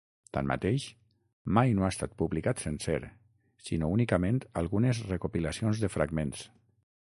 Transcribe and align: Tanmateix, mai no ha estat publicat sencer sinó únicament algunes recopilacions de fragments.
Tanmateix, 0.35 0.85
mai 1.57 1.75
no 1.79 1.85
ha 1.87 1.89
estat 1.95 2.15
publicat 2.23 2.63
sencer 2.65 2.97
sinó 3.69 3.93
únicament 3.99 4.43
algunes 4.65 5.05
recopilacions 5.15 5.85
de 5.87 5.95
fragments. 5.99 6.45